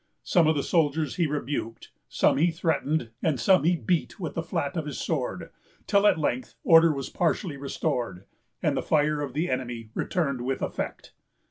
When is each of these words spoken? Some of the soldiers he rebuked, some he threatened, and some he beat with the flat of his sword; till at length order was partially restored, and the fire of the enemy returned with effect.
Some 0.23 0.47
of 0.47 0.55
the 0.55 0.63
soldiers 0.63 1.17
he 1.17 1.27
rebuked, 1.27 1.91
some 2.09 2.37
he 2.37 2.49
threatened, 2.49 3.11
and 3.21 3.39
some 3.39 3.63
he 3.63 3.75
beat 3.75 4.19
with 4.19 4.33
the 4.33 4.41
flat 4.41 4.75
of 4.75 4.87
his 4.87 4.97
sword; 4.99 5.51
till 5.85 6.07
at 6.07 6.17
length 6.17 6.55
order 6.63 6.91
was 6.91 7.11
partially 7.11 7.55
restored, 7.55 8.25
and 8.63 8.75
the 8.75 8.81
fire 8.81 9.21
of 9.21 9.33
the 9.33 9.47
enemy 9.47 9.91
returned 9.93 10.41
with 10.41 10.63
effect. 10.63 11.13